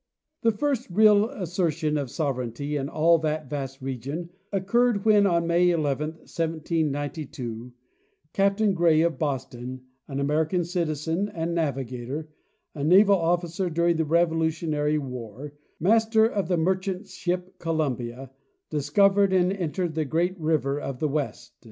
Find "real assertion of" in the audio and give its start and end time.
0.89-2.09